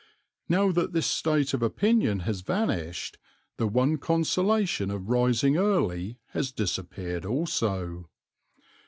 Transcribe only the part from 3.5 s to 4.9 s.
the one consolation